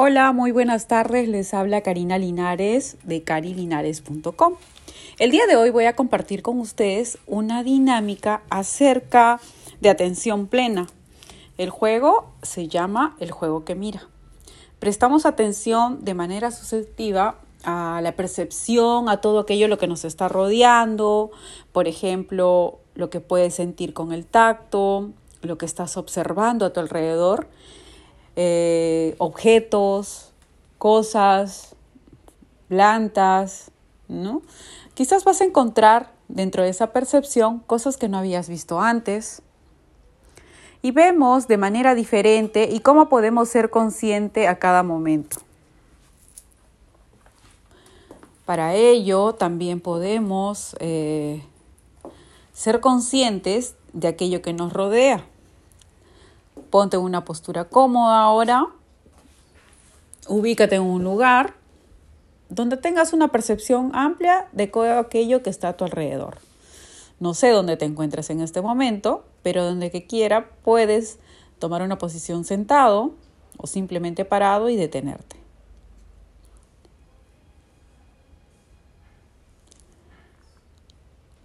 Hola, 0.00 0.30
muy 0.32 0.52
buenas 0.52 0.86
tardes. 0.86 1.28
Les 1.28 1.52
habla 1.52 1.80
Karina 1.80 2.18
Linares 2.18 2.96
de 3.02 3.24
carilinares.com. 3.24 4.54
El 5.18 5.32
día 5.32 5.48
de 5.48 5.56
hoy 5.56 5.70
voy 5.70 5.86
a 5.86 5.96
compartir 5.96 6.40
con 6.40 6.60
ustedes 6.60 7.18
una 7.26 7.64
dinámica 7.64 8.42
acerca 8.48 9.40
de 9.80 9.90
atención 9.90 10.46
plena. 10.46 10.86
El 11.56 11.70
juego 11.70 12.30
se 12.42 12.68
llama 12.68 13.16
el 13.18 13.32
juego 13.32 13.64
que 13.64 13.74
mira. 13.74 14.06
Prestamos 14.78 15.26
atención 15.26 16.04
de 16.04 16.14
manera 16.14 16.52
susceptiva 16.52 17.40
a 17.64 17.98
la 18.00 18.12
percepción, 18.12 19.08
a 19.08 19.20
todo 19.20 19.40
aquello 19.40 19.66
lo 19.66 19.78
que 19.78 19.88
nos 19.88 20.04
está 20.04 20.28
rodeando, 20.28 21.32
por 21.72 21.88
ejemplo, 21.88 22.78
lo 22.94 23.10
que 23.10 23.18
puedes 23.18 23.54
sentir 23.54 23.94
con 23.94 24.12
el 24.12 24.26
tacto, 24.26 25.10
lo 25.42 25.58
que 25.58 25.66
estás 25.66 25.96
observando 25.96 26.66
a 26.66 26.72
tu 26.72 26.78
alrededor 26.78 27.48
eh, 28.40 29.16
objetos, 29.18 30.32
cosas, 30.78 31.74
plantas, 32.68 33.72
¿no? 34.06 34.42
Quizás 34.94 35.24
vas 35.24 35.40
a 35.40 35.44
encontrar 35.44 36.12
dentro 36.28 36.62
de 36.62 36.68
esa 36.68 36.92
percepción 36.92 37.58
cosas 37.66 37.96
que 37.96 38.08
no 38.08 38.16
habías 38.16 38.48
visto 38.48 38.78
antes. 38.78 39.42
Y 40.82 40.92
vemos 40.92 41.48
de 41.48 41.56
manera 41.56 41.96
diferente 41.96 42.68
y 42.70 42.78
cómo 42.78 43.08
podemos 43.08 43.48
ser 43.48 43.70
consciente 43.70 44.46
a 44.46 44.60
cada 44.60 44.84
momento. 44.84 45.40
Para 48.44 48.76
ello 48.76 49.32
también 49.32 49.80
podemos 49.80 50.76
eh, 50.78 51.42
ser 52.52 52.78
conscientes 52.78 53.74
de 53.92 54.06
aquello 54.06 54.42
que 54.42 54.52
nos 54.52 54.72
rodea. 54.72 55.26
Ponte 56.70 56.96
en 56.96 57.02
una 57.02 57.24
postura 57.24 57.64
cómoda 57.64 58.20
ahora. 58.20 58.66
Ubícate 60.28 60.76
en 60.76 60.82
un 60.82 61.04
lugar 61.04 61.54
donde 62.48 62.76
tengas 62.76 63.12
una 63.12 63.28
percepción 63.28 63.90
amplia 63.94 64.48
de 64.52 64.70
aquello 64.98 65.42
que 65.42 65.50
está 65.50 65.68
a 65.68 65.76
tu 65.76 65.84
alrededor. 65.84 66.38
No 67.20 67.34
sé 67.34 67.50
dónde 67.50 67.76
te 67.76 67.84
encuentres 67.84 68.30
en 68.30 68.40
este 68.40 68.60
momento, 68.60 69.24
pero 69.42 69.64
donde 69.64 69.90
que 69.90 70.06
quiera 70.06 70.50
puedes 70.62 71.18
tomar 71.58 71.82
una 71.82 71.98
posición 71.98 72.44
sentado 72.44 73.12
o 73.56 73.66
simplemente 73.66 74.24
parado 74.24 74.68
y 74.68 74.76
detenerte. 74.76 75.36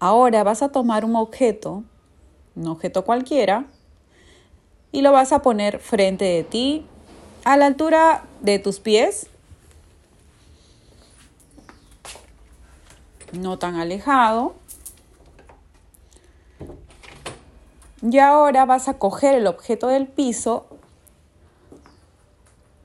Ahora 0.00 0.44
vas 0.44 0.62
a 0.62 0.70
tomar 0.70 1.04
un 1.04 1.16
objeto, 1.16 1.82
un 2.54 2.68
objeto 2.68 3.04
cualquiera, 3.04 3.66
y 4.92 5.02
lo 5.02 5.12
vas 5.12 5.32
a 5.32 5.42
poner 5.42 5.78
frente 5.78 6.24
de 6.24 6.44
ti 6.44 6.86
a 7.44 7.56
la 7.56 7.66
altura 7.66 8.24
de 8.40 8.58
tus 8.58 8.80
pies. 8.80 9.28
No 13.32 13.58
tan 13.58 13.76
alejado. 13.76 14.54
Y 18.00 18.18
ahora 18.18 18.64
vas 18.64 18.88
a 18.88 18.98
coger 18.98 19.34
el 19.34 19.46
objeto 19.46 19.88
del 19.88 20.06
piso 20.06 20.66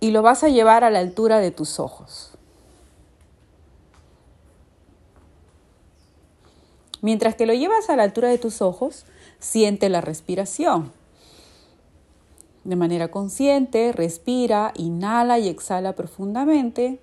y 0.00 0.10
lo 0.10 0.22
vas 0.22 0.44
a 0.44 0.48
llevar 0.48 0.84
a 0.84 0.90
la 0.90 1.00
altura 1.00 1.38
de 1.38 1.50
tus 1.50 1.80
ojos. 1.80 2.32
Mientras 7.00 7.36
que 7.36 7.46
lo 7.46 7.54
llevas 7.54 7.90
a 7.90 7.96
la 7.96 8.02
altura 8.02 8.28
de 8.28 8.38
tus 8.38 8.60
ojos, 8.60 9.06
siente 9.38 9.88
la 9.88 10.00
respiración. 10.00 10.92
De 12.64 12.76
manera 12.76 13.10
consciente, 13.10 13.92
respira, 13.92 14.72
inhala 14.74 15.38
y 15.38 15.48
exhala 15.48 15.94
profundamente. 15.94 17.00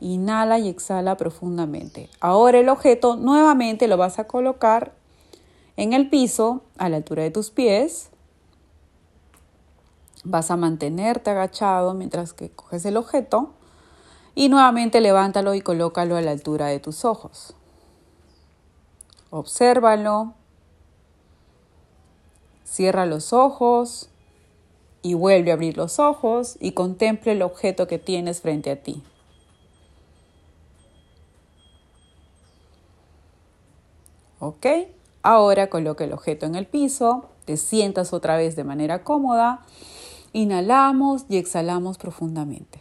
Inhala 0.00 0.58
y 0.58 0.68
exhala 0.68 1.16
profundamente. 1.16 2.08
Ahora 2.20 2.58
el 2.58 2.68
objeto 2.68 3.16
nuevamente 3.16 3.88
lo 3.88 3.96
vas 3.96 4.18
a 4.18 4.26
colocar 4.26 4.92
en 5.76 5.92
el 5.92 6.08
piso 6.08 6.62
a 6.78 6.88
la 6.88 6.96
altura 6.96 7.22
de 7.22 7.30
tus 7.30 7.50
pies. 7.50 8.10
Vas 10.24 10.50
a 10.50 10.56
mantenerte 10.56 11.30
agachado 11.30 11.94
mientras 11.94 12.32
que 12.32 12.50
coges 12.50 12.84
el 12.86 12.96
objeto 12.96 13.50
y 14.34 14.48
nuevamente 14.48 15.00
levántalo 15.00 15.54
y 15.54 15.60
colócalo 15.60 16.16
a 16.16 16.22
la 16.22 16.30
altura 16.30 16.66
de 16.66 16.80
tus 16.80 17.04
ojos. 17.04 17.54
Obsérvalo. 19.30 20.34
Cierra 22.64 23.06
los 23.06 23.32
ojos 23.32 24.08
y 25.04 25.12
vuelve 25.12 25.50
a 25.50 25.54
abrir 25.54 25.76
los 25.76 25.98
ojos 25.98 26.56
y 26.60 26.72
contemple 26.72 27.32
el 27.32 27.42
objeto 27.42 27.86
que 27.86 27.98
tienes 27.98 28.40
frente 28.40 28.70
a 28.70 28.82
ti. 28.82 29.02
Ok, 34.40 34.66
ahora 35.22 35.68
coloca 35.68 36.04
el 36.04 36.14
objeto 36.14 36.46
en 36.46 36.54
el 36.54 36.66
piso, 36.66 37.28
te 37.44 37.58
sientas 37.58 38.14
otra 38.14 38.38
vez 38.38 38.56
de 38.56 38.64
manera 38.64 39.04
cómoda, 39.04 39.60
inhalamos 40.32 41.26
y 41.28 41.36
exhalamos 41.36 41.98
profundamente. 41.98 42.80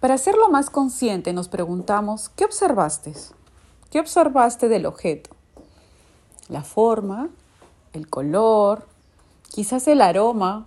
Para 0.00 0.14
hacerlo 0.14 0.48
más 0.48 0.70
consciente 0.70 1.34
nos 1.34 1.48
preguntamos, 1.48 2.30
¿qué 2.30 2.46
observaste? 2.46 3.12
¿Qué 3.90 4.00
observaste 4.00 4.70
del 4.70 4.86
objeto? 4.86 5.37
La 6.48 6.62
forma, 6.62 7.28
el 7.92 8.08
color, 8.08 8.86
quizás 9.50 9.86
el 9.88 10.00
aroma. 10.00 10.66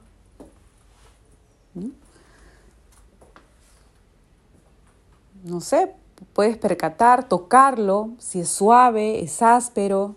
No 5.44 5.60
sé, 5.60 5.96
puedes 6.34 6.58
percatar, 6.58 7.28
tocarlo, 7.28 8.12
si 8.20 8.42
es 8.42 8.50
suave, 8.50 9.24
es 9.24 9.42
áspero. 9.42 10.16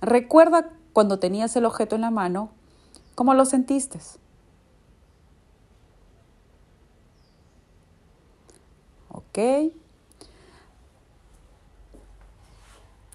Recuerda 0.00 0.70
cuando 0.92 1.18
tenías 1.18 1.54
el 1.56 1.64
objeto 1.64 1.94
en 1.94 2.02
la 2.02 2.10
mano, 2.10 2.50
cómo 3.14 3.34
lo 3.34 3.44
sentiste. 3.44 4.00
¿Ok? 9.10 9.38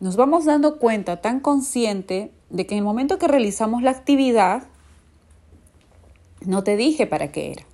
Nos 0.01 0.16
vamos 0.16 0.45
dando 0.45 0.79
cuenta 0.79 1.22
tan 1.22 1.39
consciente 1.39 2.31
de 2.50 2.66
que 2.66 2.73
en 2.73 2.79
el 2.79 2.84
momento 2.84 3.19
que 3.19 3.28
realizamos 3.28 3.84
la 3.84 3.91
actividad, 3.91 4.63
no 6.44 6.63
te 6.63 6.75
dije 6.75 7.06
para 7.06 7.31
qué 7.31 7.51
era. 7.51 7.66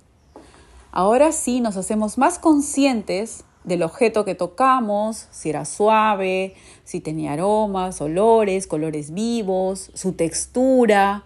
Ahora 0.92 1.32
sí 1.32 1.60
nos 1.60 1.78
hacemos 1.78 2.18
más 2.18 2.38
conscientes 2.38 3.44
del 3.64 3.82
objeto 3.82 4.26
que 4.26 4.34
tocamos, 4.34 5.26
si 5.30 5.48
era 5.48 5.64
suave, 5.64 6.54
si 6.84 7.00
tenía 7.00 7.32
aromas, 7.32 8.00
olores, 8.02 8.66
colores 8.66 9.12
vivos, 9.12 9.90
su 9.94 10.12
textura. 10.12 11.24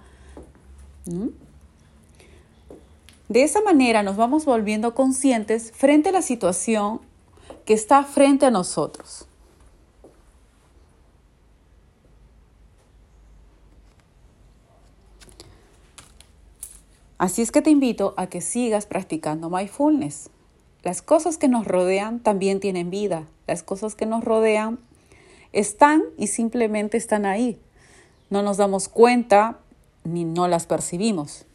De 3.29 3.43
esa 3.43 3.61
manera 3.61 4.05
nos 4.05 4.17
vamos 4.17 4.45
volviendo 4.45 4.95
conscientes 4.95 5.73
frente 5.73 6.11
a 6.11 6.13
la 6.13 6.23
situación 6.23 7.01
que 7.65 7.75
está 7.75 8.05
frente 8.05 8.47
a 8.47 8.53
nosotros. 8.53 9.27
Así 17.23 17.41
es 17.41 17.53
que 17.53 17.63
te 17.63 17.71
invito 17.71 18.15
a 18.17 18.27
que 18.27 18.41
sigas 18.41 18.87
practicando 18.87 19.49
mindfulness. 19.49 20.29
Las 20.83 21.03
cosas 21.03 21.39
que 21.39 21.47
nos 21.47 21.69
rodean 21.69 22.19
también 22.19 22.59
tienen 22.59 22.91
vida. 22.91 23.29
Las 23.47 23.63
cosas 23.63 23.95
que 23.95 24.07
nos 24.07 24.25
rodean 24.25 24.81
están 25.53 26.03
y 26.19 26.27
simplemente 26.27 26.97
están 26.97 27.25
ahí. 27.25 27.61
No 28.29 28.43
nos 28.43 28.57
damos 28.57 28.89
cuenta 28.89 29.61
ni 30.03 30.25
no 30.25 30.49
las 30.49 30.67
percibimos. 30.67 31.47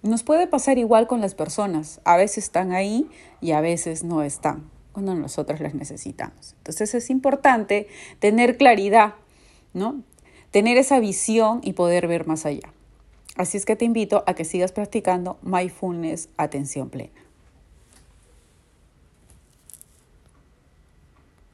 Nos 0.00 0.22
puede 0.22 0.46
pasar 0.46 0.78
igual 0.78 1.06
con 1.06 1.20
las 1.20 1.34
personas. 1.34 2.00
A 2.04 2.16
veces 2.16 2.44
están 2.44 2.72
ahí 2.72 3.06
y 3.42 3.52
a 3.52 3.60
veces 3.60 4.02
no 4.02 4.22
están 4.22 4.70
cuando 4.92 5.14
nosotros 5.14 5.60
las 5.60 5.74
necesitamos. 5.74 6.54
Entonces 6.56 6.94
es 6.94 7.10
importante 7.10 7.86
tener 8.18 8.56
claridad, 8.56 9.12
¿no? 9.74 10.00
Tener 10.52 10.78
esa 10.78 11.00
visión 11.00 11.60
y 11.62 11.74
poder 11.74 12.06
ver 12.06 12.26
más 12.26 12.46
allá. 12.46 12.72
Así 13.36 13.58
es 13.58 13.66
que 13.66 13.76
te 13.76 13.84
invito 13.84 14.24
a 14.26 14.34
que 14.34 14.44
sigas 14.44 14.72
practicando 14.72 15.38
mindfulness 15.42 16.30
atención 16.38 16.88
plena. 16.88 17.25